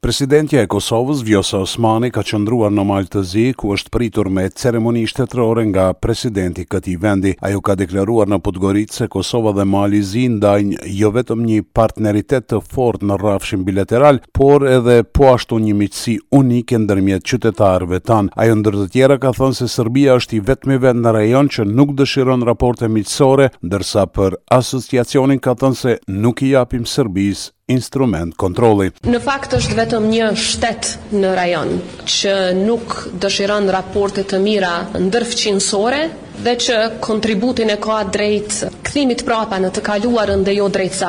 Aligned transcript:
Presidentja 0.00 0.62
e 0.62 0.66
Kosovës, 0.72 1.18
Vjosa 1.20 1.58
Osmani, 1.60 2.08
ka 2.08 2.22
qëndruar 2.24 2.70
në 2.72 2.84
malë 2.88 3.08
të 3.12 3.22
zi, 3.32 3.42
ku 3.52 3.74
është 3.74 3.90
pritur 3.92 4.30
me 4.32 4.46
ceremoni 4.62 5.02
shtetërore 5.04 5.66
nga 5.68 5.84
presidenti 5.92 6.64
këti 6.64 6.94
vendi. 7.02 7.34
Ajo 7.44 7.60
ka 7.66 7.74
deklaruar 7.76 8.30
në 8.32 8.38
Podgoritë 8.46 8.96
se 8.96 9.08
Kosova 9.12 9.52
dhe 9.58 9.66
malë 9.68 9.98
i 9.98 10.00
zi 10.08 10.22
ndajnë 10.38 10.80
jo 11.02 11.10
vetëm 11.18 11.44
një 11.50 11.60
partneritet 11.76 12.48
të 12.48 12.62
fort 12.70 13.04
në 13.04 13.20
rafshin 13.20 13.66
bilateral, 13.68 14.22
por 14.32 14.64
edhe 14.72 15.02
po 15.04 15.34
ashtu 15.34 15.60
një 15.66 15.76
miqësi 15.82 16.16
unike 16.40 16.80
ndërmjet 16.86 17.28
qytetarëve 17.28 18.00
tanë. 18.08 18.32
Ajo 18.40 18.56
ndër 18.62 18.80
të 18.80 18.88
tjera 18.96 19.20
ka 19.20 19.34
thënë 19.36 19.60
se 19.60 19.68
Serbia 19.76 20.16
është 20.16 20.40
i 20.40 20.44
vetëmi 20.48 20.80
vend 20.86 21.04
në 21.04 21.14
rajon 21.18 21.52
që 21.58 21.68
nuk 21.76 21.92
dëshiron 22.00 22.48
raporte 22.48 22.88
miqësore, 22.96 23.52
ndërsa 23.68 24.08
për 24.16 24.40
asociacionin 24.62 25.44
ka 25.44 25.58
thënë 25.60 25.82
se 25.84 25.98
nuk 26.24 26.40
i 26.48 26.54
japim 26.56 26.88
Serbisë 26.88 27.52
instrument 27.70 28.32
kontroli. 28.38 28.90
Në 29.06 29.20
fakt 29.24 29.54
është 29.58 29.76
vetëm 29.78 30.08
një 30.12 30.30
shtet 30.38 30.92
në 31.20 31.34
rajon 31.38 31.74
që 32.10 32.34
nuk 32.62 32.96
dëshiron 33.22 33.70
raporte 33.74 34.26
të 34.30 34.42
mira 34.44 34.74
ndër 34.98 35.26
fqinësore 35.32 36.02
dhe 36.40 36.54
që 36.66 36.76
kontributin 37.04 37.70
e 37.74 37.76
ka 37.86 38.00
drejt 38.14 38.64
kthimit 38.90 39.22
prapa 39.26 39.54
në 39.62 39.68
të 39.74 39.84
kaluarën 39.86 40.40
dhe 40.46 40.56
jo 40.58 40.64
drejt 40.72 40.96
së 40.98 41.08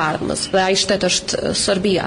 dhe 0.52 0.60
ai 0.62 0.74
shtet 0.78 1.02
është 1.06 1.52
Serbia. 1.56 2.04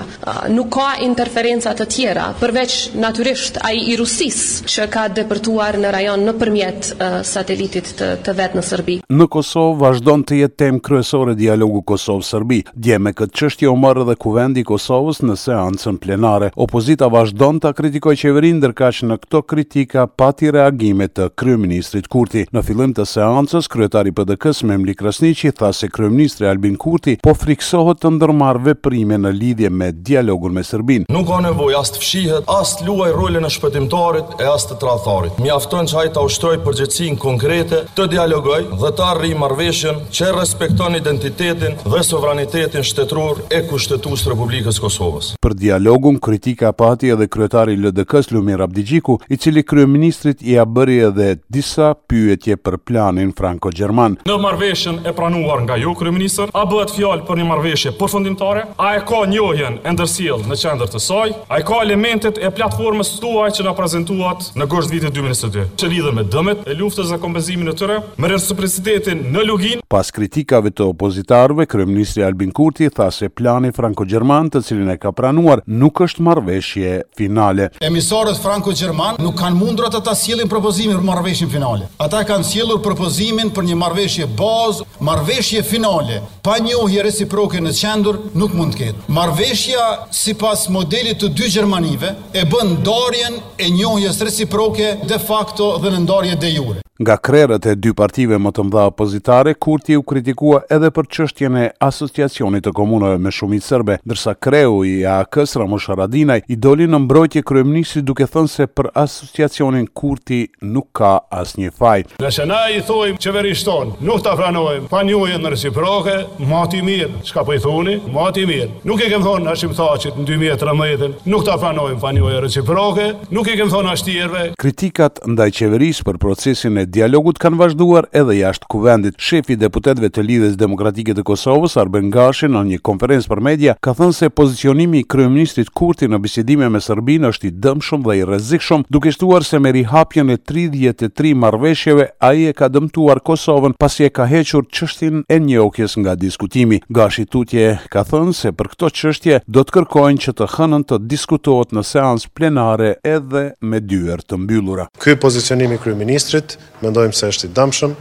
Nuk 0.55 0.69
ka 0.75 0.87
interferenca 1.03 1.71
të 1.75 1.85
tjera 1.91 2.25
përveç 2.39 2.73
natyrisht 2.99 3.57
ai 3.65 3.77
i 3.91 3.95
Rusisë 3.99 4.69
që 4.71 4.85
ka 4.93 5.03
depërtuar 5.19 5.75
në 5.83 5.91
rajon 5.95 6.23
nëpërmjet 6.29 6.89
satelitit 7.27 7.89
të, 7.99 8.09
të 8.25 8.35
vet 8.39 8.55
në 8.55 8.63
Serbi. 8.65 8.97
Në 9.11 9.27
Kosovë 9.35 9.75
vazhdon 9.81 10.23
të 10.29 10.39
jetë 10.41 10.57
temë 10.63 10.81
kryesore 10.87 11.35
dialogu 11.39 11.81
Kosov-Serbi. 11.93 12.61
Dje 12.73 12.97
me 13.03 13.11
këtë 13.17 13.35
çështje 13.41 13.69
u 13.71 13.75
morr 13.79 14.03
edhe 14.05 14.15
kuvendi 14.25 14.63
i 14.63 14.67
Kosovës 14.69 15.19
në 15.27 15.35
seancën 15.43 15.99
plenare. 16.05 16.51
Opozita 16.67 17.09
vazhdon 17.13 17.59
ta 17.65 17.73
kritikojë 17.77 18.21
qeverinë 18.25 18.61
ndërkësh 18.63 19.03
në 19.11 19.19
këtë 19.25 19.43
kritika 19.55 20.07
pati 20.07 20.51
reagime 20.55 21.07
të 21.11 21.31
kryeministrit 21.39 22.07
Kurti. 22.11 22.45
Në 22.55 22.65
fillim 22.69 22.95
të 22.95 23.07
seancës 23.15 23.69
kryetari 23.75 24.13
i 24.15 24.19
PDK-s 24.21 24.63
Memli 24.71 24.95
Krasniqi 24.97 25.51
tha 25.65 25.71
se 25.73 25.87
kryeministri 25.89 26.47
Albin 26.47 26.75
Kurti 26.77 27.15
po 27.25 27.33
friksohet 27.37 28.01
të 28.03 28.09
ndërmarrë 28.15 28.63
veprime 28.69 29.17
në 29.21 29.31
lidhje 29.39 29.69
me 29.73 29.87
dialogun 30.09 30.53
me 30.57 30.61
Serbin. 30.67 31.05
Nuk 31.13 31.25
ka 31.29 31.39
nevojë 31.45 31.77
as 31.81 31.91
të 31.95 32.01
fshihet, 32.03 32.49
as 32.59 32.75
të 32.79 32.85
luajë 32.89 33.15
rolin 33.17 33.47
e 33.47 33.51
shpëtimtarit 33.55 34.35
e 34.43 34.47
as 34.51 34.65
të 34.69 34.77
tradhtarit. 34.83 35.39
Mjafton 35.41 35.89
që 35.91 35.99
ai 36.03 36.11
të 36.15 36.23
ushtrojë 36.29 36.61
përgjegjësinë 36.65 37.19
konkrete, 37.25 37.81
të 37.97 38.07
dialogoj 38.13 38.59
dhe 38.83 38.91
të 38.99 39.05
arrijë 39.13 39.39
marrëveshjen 39.41 40.03
që 40.19 40.31
respekton 40.39 40.99
identitetin 40.99 41.79
dhe 41.85 42.03
sovranitetin 42.09 42.85
shtetëror 42.89 43.41
e 43.59 43.61
kushtetues 43.69 44.25
të 44.25 44.33
Republikës 44.33 44.79
së 44.79 44.85
Kosovës. 44.85 45.31
Për 45.45 45.57
dialogun 45.63 46.19
kritika 46.29 46.73
pati 46.73 47.09
edhe 47.15 47.27
kryetari 47.31 47.77
i 47.77 47.81
LDK-s 47.81 48.29
Lumir 48.35 48.61
Abdigjiku, 48.67 49.17
i 49.33 49.37
cili 49.37 49.63
kryeministrit 49.63 50.41
i 50.43 50.55
ia 50.55 50.65
bëri 50.65 50.99
edhe 51.09 51.29
disa 51.51 51.93
pyetje 52.09 52.57
për 52.57 52.77
planin 52.87 53.31
franko-gjerman. 53.37 54.19
Në 54.29 54.35
marrëveshjen 54.43 55.01
e 55.07 55.13
pranuar 55.15 55.54
nga 55.61 55.75
ju 55.77 55.93
kryeministër, 55.95 56.49
a 56.59 56.63
bëhet 56.67 56.91
fjalë 56.95 57.25
për 57.27 57.39
një 57.39 57.45
marrëveshje 57.49 57.91
përfundimtare, 57.99 58.63
a 58.79 58.93
e 58.97 59.03
ka 59.07 59.21
njohjen 59.29 59.79
e 59.85 59.93
ndërsjell 59.93 60.43
në 60.49 60.57
qendër 60.61 60.89
të 60.91 61.01
saj, 61.07 61.33
a 61.47 61.59
e 61.61 61.65
ka 61.67 61.79
elementet 61.85 62.39
e 62.41 62.51
platformës 62.57 63.13
tuaj 63.21 63.49
që 63.59 63.65
na 63.67 63.73
prezantuat 63.77 64.49
në 64.59 64.67
gusht 64.71 64.91
vitit 64.93 65.15
2022, 65.15 65.65
që 65.79 65.91
lidhen 65.91 66.17
me 66.17 66.25
dëmet 66.35 66.65
e 66.71 66.75
luftës 66.79 67.11
dhe 67.13 67.19
kompenzimin 67.23 67.69
e 67.71 67.75
tyre, 67.77 68.01
me 68.17 68.29
reciprocitetin 68.31 69.23
në 69.35 69.45
Lugin. 69.47 69.83
Pas 69.91 70.09
kritikave 70.11 70.73
të 70.75 70.87
opozitarëve, 70.91 71.67
kryeministri 71.71 72.23
Albin 72.25 72.51
Kurti 72.55 72.89
tha 72.89 73.07
se 73.13 73.29
plani 73.29 73.71
franko-gjerman, 73.75 74.49
të 74.55 74.63
cilin 74.69 74.89
e 74.93 74.97
ka 74.99 75.11
pranuar, 75.15 75.61
nuk 75.67 76.01
është 76.07 76.25
marrëveshje 76.25 76.93
finale. 77.17 77.69
Emisorët 77.85 78.41
franko-gjerman 78.41 79.21
nuk 79.23 79.37
kanë 79.39 79.59
mundur 79.59 79.87
të 79.93 80.01
ta 80.07 80.15
sjellin 80.17 80.49
propozimin 80.51 80.97
për 80.99 81.05
marrëveshjen 81.07 81.51
finale. 81.51 81.87
Ata 82.01 82.23
kanë 82.27 82.47
sjellur 82.47 82.81
propozimin 82.83 83.51
për 83.55 83.67
një 83.69 83.77
marrëveshje 83.79 84.27
bazë, 84.39 84.87
marrëveshje 85.05 85.44
Marveshje 85.45 85.61
finale 85.63 86.21
pa 86.41 86.55
njohje 86.57 87.03
reciproke 87.05 87.59
në 87.61 87.69
qendër 87.77 88.17
nuk 88.39 88.55
mund 88.57 88.73
të 88.73 88.79
ketë. 88.79 89.03
Marrveshja 89.13 89.83
sipas 90.17 90.65
modelit 90.73 91.19
të 91.21 91.29
dy 91.37 91.51
Gjermanive 91.53 92.15
e 92.41 92.47
bën 92.49 92.73
ndarjen 92.79 93.37
e 93.61 93.69
njohjes 93.69 94.23
reciproke 94.25 94.95
de 95.05 95.21
facto 95.21 95.75
dhe 95.83 95.93
në 95.93 96.01
ndarje 96.07 96.39
de 96.41 96.49
jure 96.55 96.84
nga 97.01 97.17
krerët 97.19 97.65
e 97.67 97.73
dy 97.75 97.91
partive 97.91 98.37
më 98.39 98.51
të 98.55 98.63
mdha 98.69 98.85
opozitare, 98.89 99.53
Kurti 99.59 99.97
u 99.99 100.03
kritikua 100.07 100.61
edhe 100.71 100.91
për 100.95 101.07
qështjen 101.11 101.55
e 101.59 101.65
asociacionit 101.83 102.63
të 102.65 102.71
komunëve 102.77 103.17
me 103.19 103.31
shumit 103.35 103.63
sërbe, 103.65 103.97
dërsa 104.07 104.31
kreu 104.39 104.83
i 104.87 104.95
AKS 105.03 105.57
Ramosh 105.59 105.89
Radinaj 105.97 106.45
i 106.47 106.55
doli 106.55 106.87
në 106.87 107.01
mbrojtje 107.03 107.43
kryemnisi 107.43 108.01
duke 108.01 108.27
thënë 108.31 108.51
se 108.53 108.67
për 108.67 108.89
asociacionin 108.95 109.89
Kurti 109.91 110.45
nuk 110.63 110.93
ka 110.95 111.17
as 111.35 111.57
një 111.59 111.73
faj. 111.75 112.05
Nëse 112.23 112.47
na 112.47 112.61
i 112.71 112.79
thojmë 112.87 113.19
qeverishton, 113.19 113.97
nuk 114.05 114.23
ta 114.23 114.37
franojmë, 114.39 114.87
pa 114.91 115.03
një 115.03 115.19
ujën 115.19 115.43
në 115.43 115.51
reciproke, 115.57 116.15
mati 116.47 116.79
mirë, 116.85 117.11
qka 117.27 117.43
po 117.49 117.57
i 117.57 117.59
thoni, 117.59 117.97
mati 118.15 118.47
mirë. 118.47 118.69
Nuk 118.87 119.03
e 119.03 119.11
kem 119.11 119.23
thonë 119.27 119.51
ashtim 119.51 119.75
thacit 119.75 120.15
në 120.21 120.29
2013, 120.55 121.11
nuk 121.27 121.43
ta 121.49 121.59
franojmë, 121.59 121.99
pa 122.05 122.15
një 122.15 122.23
ujën 122.29 122.41
reciproke, 122.47 123.09
nuk 123.35 123.51
e 123.51 123.59
kem 123.59 123.73
thonë 123.75 123.93
ashtierve. 123.97 124.45
Kritikat 124.61 125.25
ndaj 125.27 125.51
qeveris 125.59 125.99
për 126.07 126.21
procesin 126.23 126.77
në 126.79 126.84
dialogut 126.89 127.39
kanë 127.41 127.57
vazhduar 127.59 128.07
edhe 128.15 128.35
jashtë 128.39 128.67
kuvendit. 128.71 129.17
Shefi 129.21 129.53
i 129.55 129.59
deputetëve 129.59 130.09
të 130.13 130.23
Lidhjes 130.25 130.55
Demokratike 130.59 131.13
të 131.17 131.23
Kosovës, 131.27 131.75
Arben 131.81 132.11
Gashi, 132.13 132.47
në 132.49 132.61
një 132.73 132.79
konferencë 132.85 133.29
për 133.31 133.41
media, 133.47 133.73
ka 133.83 133.93
thënë 133.97 134.15
se 134.17 134.29
pozicionimi 134.29 135.01
i 135.01 135.07
kryeministrit 135.09 135.69
Kurti 135.75 136.07
në 136.11 136.19
bisedime 136.23 136.69
me 136.71 136.81
Serbin 136.83 137.25
është 137.29 137.49
i 137.49 137.53
dëmshëm 137.65 138.05
dhe 138.05 138.17
i 138.21 138.25
rrezikshëm, 138.27 138.85
duke 138.93 139.11
shtuar 139.15 139.43
se 139.47 139.59
me 139.59 139.71
rihapjen 139.75 140.29
e 140.33 140.37
33 140.37 141.33
marrëveshjeve 141.45 142.07
ai 142.29 142.47
e 142.51 142.55
ka 142.57 142.69
dëmtuar 142.71 143.21
Kosovën 143.25 143.75
pasi 143.79 144.07
e 144.07 144.11
ka 144.13 144.27
hequr 144.29 144.65
çështjen 144.69 145.23
e 145.29 145.39
njohjes 145.39 145.97
nga 146.01 146.15
diskutimi. 146.15 146.81
Gashi 146.89 147.25
tutje 147.25 147.77
ka 147.91 148.03
thënë 148.07 148.33
se 148.33 148.51
për 148.53 148.69
këto 148.75 148.89
çështje 148.99 149.39
do 149.47 149.63
të 149.63 149.75
kërkojnë 149.79 150.25
që 150.25 150.35
të 150.37 150.49
hënën 150.55 150.85
të 150.89 151.01
diskutohet 151.11 151.73
në 151.75 151.83
seancë 151.91 152.31
plenare 152.37 152.95
edhe 153.03 153.49
me 153.61 153.79
dyert 153.81 154.27
të 154.29 154.39
mbyllura. 154.43 154.89
Ky 154.99 155.15
pozicionim 155.21 155.73
i 155.75 155.81
kryeministrit 155.81 156.57
mendojmë 156.83 157.15
se 157.15 157.29
është 157.31 157.49
i 157.49 157.53
damshëm 157.55 157.93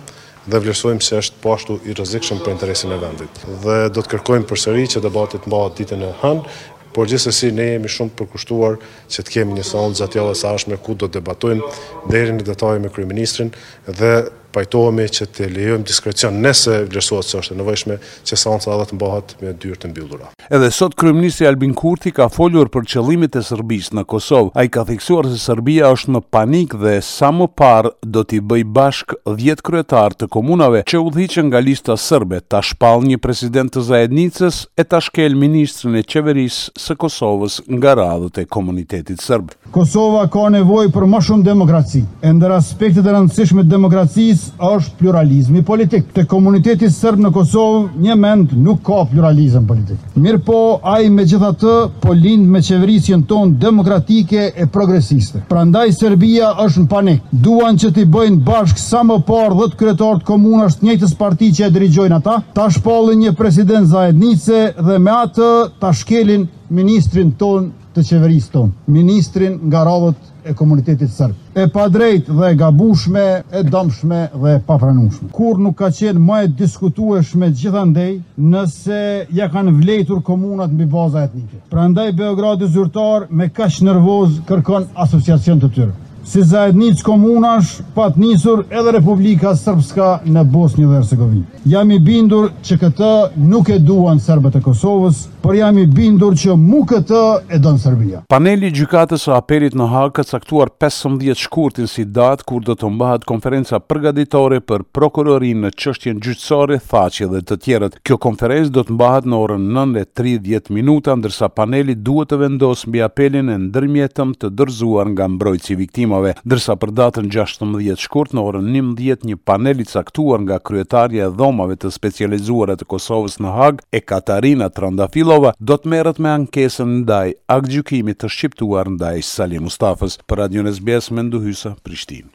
dhe 0.44 0.60
vlerësojmë 0.60 1.02
se 1.06 1.18
është 1.22 1.40
po 1.42 1.54
ashtu 1.56 1.76
i 1.88 1.94
rrezikshëm 1.96 2.40
për 2.44 2.52
interesin 2.56 2.92
e 2.92 2.98
vendit. 3.00 3.38
Dhe 3.64 3.76
do 3.96 4.02
të 4.04 4.12
kërkojmë 4.14 4.48
përsëri 4.50 4.86
që 4.94 5.02
debati 5.06 5.40
të 5.40 5.48
mbahet 5.50 5.78
ditën 5.80 6.02
e 6.08 6.14
hënë, 6.22 6.56
por 6.94 7.08
gjithsesi 7.10 7.48
ne 7.54 7.70
jemi 7.72 7.90
shumë 7.90 8.12
përkushtuar 8.20 8.76
që 9.10 9.24
të 9.26 9.32
kemi 9.36 9.56
një 9.56 9.64
sonë 9.70 9.96
zatjallës 9.98 10.44
ashme 10.52 10.76
ku 10.78 10.94
do 10.94 11.08
të 11.08 11.18
debatojmë 11.18 11.72
deri 12.12 12.36
në 12.36 12.46
detaj 12.52 12.76
me 12.84 12.92
kryeministrin 12.94 13.50
dhe 13.88 14.12
pajtohemi 14.54 15.06
që 15.16 15.26
të 15.34 15.48
lejojmë 15.56 15.86
diskrecion 15.88 16.38
nëse 16.44 16.78
vlerësohet 16.90 17.28
se 17.28 17.40
është 17.40 17.56
e 17.56 17.58
nevojshme 17.60 17.96
që 18.28 18.38
seanca 18.38 18.72
edhe 18.76 18.86
të 18.92 18.98
mbahet 18.98 19.34
me 19.42 19.52
dyrë 19.64 19.80
të 19.82 19.90
mbyllura. 19.90 20.30
Edhe 20.52 20.68
sot 20.76 20.94
kryeministri 21.00 21.46
Albin 21.48 21.74
Kurti 21.78 22.12
ka 22.14 22.26
folur 22.32 22.70
për 22.72 22.86
qëllimit 22.94 23.38
e 23.38 23.42
Serbisë 23.46 23.96
në 23.98 24.04
Kosovë. 24.12 24.52
Ai 24.60 24.68
ka 24.72 24.84
theksuar 24.88 25.28
se 25.32 25.40
Serbia 25.42 25.90
është 25.96 26.14
në 26.18 26.22
panik 26.34 26.76
dhe 26.80 26.98
sa 27.04 27.32
më 27.34 27.48
parë 27.58 27.94
do 28.16 28.24
t'i 28.28 28.40
bëj 28.44 28.64
bashk 28.76 29.14
10 29.28 29.64
kryetar 29.66 30.16
të 30.20 30.28
komunave 30.36 30.84
që 30.90 31.02
udhëhiqen 31.08 31.50
nga 31.50 31.60
lista 31.64 31.96
serbe, 31.98 32.40
ta 32.40 32.60
shpall 32.62 33.04
një 33.08 33.18
president 33.24 33.72
të 33.74 33.84
Zajednicës 33.88 34.60
e 34.78 34.84
ta 34.88 35.00
shkel 35.02 35.34
ministrin 35.40 35.96
e 36.00 36.04
qeveris 36.06 36.60
së 36.80 36.96
Kosovës 37.00 37.60
nga 37.80 37.96
radhët 37.98 38.42
e 38.44 38.46
komunitetit 38.56 39.22
serb. 39.24 39.52
Kosova 39.74 40.28
ka 40.32 40.46
nevojë 40.54 40.92
për 40.94 41.08
më 41.14 41.22
shumë 41.26 41.46
demokraci. 41.48 42.04
Ëndër 42.28 42.54
aspektet 42.58 43.06
e 43.08 43.14
rëndësishme 43.14 43.64
demokracisë 43.68 44.43
është 44.58 44.98
pluralizmi 44.98 45.62
politik. 45.66 46.08
Të 46.16 46.24
komuniteti 46.30 46.88
sërbë 46.90 47.24
në 47.26 47.30
Kosovë 47.34 48.02
një 48.04 48.16
mend 48.20 48.52
nuk 48.64 48.82
ka 48.86 49.02
pluralizm 49.10 49.66
politik. 49.68 50.00
Mirë 50.20 50.40
po, 50.46 50.58
aj 50.94 51.08
me 51.12 51.24
gjitha 51.28 51.52
të 51.60 51.74
polin 52.04 52.44
me 52.54 52.62
qeverisjen 52.64 53.24
ton 53.30 53.54
demokratike 53.60 54.48
e 54.56 54.66
progresiste. 54.74 55.42
Prandaj, 55.48 55.94
Serbia 55.98 56.52
është 56.64 56.84
në 56.84 56.90
panik. 56.92 57.22
Duan 57.46 57.78
që 57.80 57.92
t'i 57.96 58.06
bëjnë 58.16 58.42
bashkë 58.48 58.82
sa 58.84 59.04
më 59.06 59.20
parë 59.28 59.70
të 59.74 59.80
kretorët 59.80 60.26
komunasht 60.28 60.84
njëtës 60.84 61.14
parti 61.18 61.52
që 61.54 61.68
e 61.68 61.72
dirigjojnë 61.76 62.18
ata, 62.20 62.38
ta 62.56 62.68
shpallin 62.72 63.22
një 63.24 63.32
president 63.38 63.88
zajednice 63.88 64.64
dhe 64.78 64.98
me 65.00 65.14
atë 65.22 65.50
ta 65.80 65.92
shkelin 65.96 66.46
ministrin 66.74 67.32
ton 67.38 67.70
të 67.94 68.02
qeverisë 68.10 68.50
ton, 68.50 68.72
ministrin 68.90 69.56
nga 69.70 69.84
rovët 69.86 70.32
e 70.44 70.52
komunitetit 70.54 71.10
sërbë. 71.12 71.36
E 71.56 71.66
pa 71.72 71.86
drejt 71.92 72.28
dhe 72.34 72.50
gabushme, 72.58 73.24
e 73.50 73.62
dëmshme 73.66 74.20
dhe 74.42 74.56
papranushme. 74.66 75.28
Kur 75.34 75.58
nuk 75.62 75.76
ka 75.78 75.88
qenë 75.94 76.20
më 76.20 76.40
e 76.46 76.50
diskutueshme 76.60 77.48
gjithandej 77.54 78.14
nëse 78.36 79.00
ja 79.34 79.48
kanë 79.52 79.74
vlejtur 79.80 80.22
komunat 80.26 80.74
mbi 80.74 80.86
baza 80.90 81.24
etnike. 81.28 81.62
Pra 81.70 81.86
ndaj 81.88 82.12
Beogradi 82.18 82.68
zyrtar 82.74 83.28
me 83.30 83.48
kash 83.50 83.80
nervoz 83.86 84.40
kërkon 84.48 84.90
asociacion 85.06 85.62
të 85.62 85.72
tyre 85.76 85.92
si 86.24 86.42
zajednic 86.42 87.02
komunash 87.04 87.82
pat 87.94 88.16
njësur 88.16 88.62
edhe 88.70 88.92
Republika 88.96 89.52
Srpska 89.56 90.22
në 90.24 90.42
Bosnjë 90.50 90.88
dhe 90.88 90.98
Ersegovinë. 91.02 91.62
Jam 91.74 91.90
i 91.92 91.98
bindur 92.00 92.48
që 92.64 92.78
këtë 92.80 93.08
nuk 93.44 93.68
e 93.70 93.78
duan 93.78 94.18
Serbet 94.20 94.56
e 94.56 94.62
Kosovës, 94.64 95.26
për 95.44 95.58
jam 95.58 95.78
i 95.78 95.84
bindur 95.86 96.34
që 96.40 96.56
mu 96.56 96.80
këtë 96.88 97.20
e 97.52 97.58
donë 97.60 97.78
Serbia. 97.82 98.22
Paneli 98.32 98.70
gjykatës 98.72 99.26
o 99.28 99.34
apelit 99.36 99.76
në 99.76 99.88
hakë 99.92 100.14
këtë 100.18 100.32
saktuar 100.34 100.70
15 100.80 101.36
shkurtin 101.46 101.88
si 101.90 102.06
datë 102.08 102.46
kur 102.48 102.64
do 102.64 102.76
të 102.80 102.88
mbahat 102.96 103.26
konferenca 103.28 103.80
përgaditore 103.84 104.62
për 104.64 104.86
prokurorin 104.96 105.60
në 105.66 105.72
qështjen 105.76 106.22
gjyqësore, 106.24 106.78
thaqje 106.88 107.28
dhe 107.34 107.42
të 107.44 107.58
tjerët. 107.66 107.98
Kjo 108.02 108.18
konferencë 108.26 108.72
do 108.72 108.86
të 108.88 108.96
mbahat 108.96 109.28
në 109.28 109.42
orën 109.44 109.68
9.30 109.76 110.72
minuta, 110.72 111.12
ndërsa 111.20 111.50
paneli 111.52 111.94
duhet 111.94 112.32
të 112.32 112.40
vendosë 112.40 112.88
mbi 112.88 113.04
apelin 113.04 113.52
e 113.52 113.58
ndërmjetëm 113.66 114.32
të 114.40 114.52
dërzuar 114.58 115.12
nga 115.12 115.28
mbrojtë 115.28 115.68
si 115.68 115.76
viktima 115.82 116.13
firmave, 116.14 116.34
dërsa 116.48 116.74
për 116.78 116.90
datën 116.94 117.28
16 117.32 118.00
shkurt 118.00 118.34
në 118.34 118.42
orën 118.46 118.68
11 118.70 119.26
një 119.28 119.36
panel 119.46 119.80
i 119.80 119.84
caktuar 119.86 120.40
nga 120.44 120.58
kryetarja 120.60 121.26
e 121.28 121.34
dhomave 121.36 121.76
të 121.76 121.90
specializuara 121.90 122.76
të 122.76 122.86
Kosovës 122.90 123.38
në 123.40 123.54
Hag, 123.56 123.80
e 123.92 124.00
Katarina 124.00 124.68
Trandafilova, 124.70 125.54
do 125.60 125.76
të 125.76 125.88
merret 125.94 126.18
me 126.22 126.30
ankesën 126.32 127.00
ndaj 127.02 127.32
akt 127.56 127.68
gjykimit 127.72 128.20
të 128.20 128.30
shqiptuar 128.30 128.90
ndaj 128.96 129.22
Salim 129.34 129.66
Mustafës 129.68 130.20
për 130.28 130.44
Radion 130.44 130.68
SBS 130.70 131.10
Mendohysa 131.10 131.76
Prishtinë. 131.82 132.33